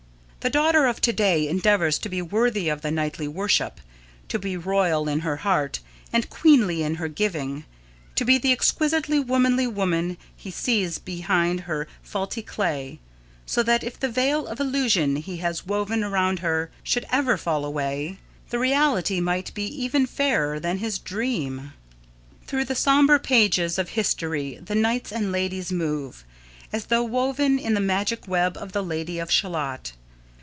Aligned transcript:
The 0.41 0.49
daughter 0.49 0.87
of 0.87 0.99
to 1.01 1.13
day 1.13 1.47
endeavours 1.47 1.99
to 1.99 2.09
be 2.09 2.19
worthy 2.19 2.67
of 2.67 2.81
the 2.81 2.89
knightly 2.89 3.27
worship 3.27 3.79
to 4.29 4.39
be 4.39 4.57
royal 4.57 5.07
in 5.07 5.19
her 5.19 5.35
heart 5.35 5.81
and 6.11 6.31
queenly 6.31 6.81
in 6.81 6.95
her 6.95 7.07
giving; 7.07 7.63
to 8.15 8.25
be 8.25 8.39
the 8.39 8.51
exquisitely 8.51 9.19
womanly 9.19 9.67
woman 9.67 10.17
he 10.35 10.49
sees 10.49 10.97
behind 10.97 11.59
her 11.59 11.87
faulty 12.01 12.41
clay, 12.41 12.99
so 13.45 13.61
that 13.61 13.83
if 13.83 13.99
the 13.99 14.09
veil 14.09 14.47
of 14.47 14.59
illusion 14.59 15.17
he 15.17 15.37
has 15.37 15.67
woven 15.67 16.03
around 16.03 16.39
her 16.39 16.71
should 16.81 17.05
ever 17.11 17.37
fall 17.37 17.63
away, 17.63 18.17
the 18.49 18.57
reality 18.57 19.19
might 19.19 19.53
be 19.53 19.65
even 19.67 20.07
fairer 20.07 20.59
than 20.59 20.79
his 20.79 20.97
dream. 20.97 21.71
Through 22.47 22.65
the 22.65 22.73
sombre 22.73 23.19
pages 23.19 23.77
of 23.77 23.89
history 23.89 24.55
the 24.59 24.73
knights 24.73 25.11
and 25.11 25.31
ladies 25.31 25.71
move, 25.71 26.23
as 26.73 26.85
though 26.85 27.03
woven 27.03 27.59
in 27.59 27.75
the 27.75 27.79
magic 27.79 28.27
web 28.27 28.57
of 28.57 28.71
the 28.71 28.81
Lady 28.83 29.19
of 29.19 29.29
Shalott. 29.29 29.91